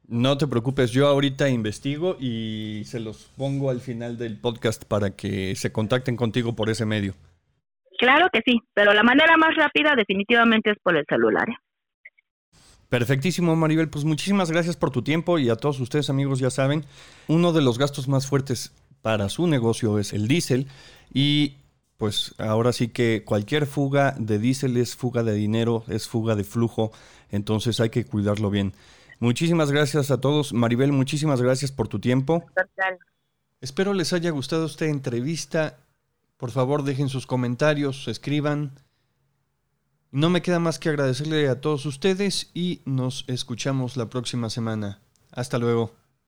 No 0.09 0.37
te 0.39 0.47
preocupes, 0.47 0.91
yo 0.91 1.07
ahorita 1.07 1.49
investigo 1.49 2.17
y 2.19 2.83
se 2.87 2.99
los 2.99 3.27
pongo 3.37 3.71
al 3.71 3.81
final 3.81 4.17
del 4.17 4.41
podcast 4.41 4.85
para 4.85 5.15
que 5.15 5.55
se 5.55 5.71
contacten 5.71 6.17
contigo 6.17 6.57
por 6.57 6.71
ese 6.71 6.87
medio. 6.87 7.15
Claro 7.99 8.29
que 8.33 8.41
sí, 8.45 8.61
pero 8.73 8.95
la 8.95 9.03
manera 9.03 9.37
más 9.37 9.55
rápida 9.55 9.95
definitivamente 9.95 10.71
es 10.71 10.79
por 10.83 10.97
el 10.97 11.05
celular. 11.09 11.49
¿eh? 11.49 11.57
Perfectísimo, 12.89 13.55
Maribel. 13.55 13.91
Pues 13.91 14.05
muchísimas 14.05 14.51
gracias 14.51 14.77
por 14.77 14.91
tu 14.91 15.03
tiempo 15.03 15.39
y 15.39 15.51
a 15.51 15.57
todos 15.57 15.79
ustedes 15.81 16.09
amigos 16.09 16.39
ya 16.39 16.51
saben, 16.51 16.87
uno 17.27 17.53
de 17.53 17.63
los 17.63 17.79
gastos 17.79 18.09
más 18.09 18.27
fuertes 18.27 18.73
para 19.03 19.29
su 19.29 19.47
negocio 19.47 19.99
es 19.99 20.13
el 20.13 20.27
diésel 20.27 20.67
y 21.13 21.57
pues 21.99 22.35
ahora 22.39 22.73
sí 22.73 22.89
que 22.89 23.25
cualquier 23.25 23.67
fuga 23.67 24.15
de 24.19 24.39
diésel 24.39 24.77
es 24.77 24.97
fuga 24.97 25.23
de 25.23 25.35
dinero, 25.35 25.85
es 25.89 26.09
fuga 26.09 26.35
de 26.35 26.45
flujo, 26.45 26.93
entonces 27.31 27.81
hay 27.81 27.91
que 27.91 28.05
cuidarlo 28.05 28.51
bien. 28.51 28.73
Muchísimas 29.21 29.73
gracias 29.73 30.11
a 30.11 30.21
todos. 30.21 30.53
Maribel, 30.53 30.93
muchísimas 30.93 31.43
gracias 31.43 31.73
por 31.73 31.89
tu 31.89 31.99
tiempo. 31.99 32.47
Espero 33.61 33.93
les 33.93 34.13
haya 34.13 34.31
gustado 34.31 34.67
esta 34.67 34.87
entrevista. 34.87 35.81
Por 36.37 36.53
favor, 36.53 36.85
dejen 36.85 37.09
sus 37.09 37.27
comentarios, 37.27 38.07
escriban. 38.07 38.73
No 40.11 40.31
me 40.31 40.41
queda 40.41 40.59
más 40.59 40.79
que 40.79 40.89
agradecerle 40.89 41.49
a 41.49 41.61
todos 41.61 41.85
ustedes 41.85 42.51
y 42.55 42.81
nos 42.87 43.25
escuchamos 43.27 43.99
la 43.99 44.09
próxima 44.09 44.49
semana. 44.49 45.01
Hasta 45.33 45.59
luego. 45.59 45.93